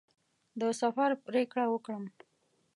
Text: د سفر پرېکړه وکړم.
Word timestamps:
د 0.59 0.61
سفر 0.81 1.09
پرېکړه 1.25 1.65
وکړم. 1.69 2.03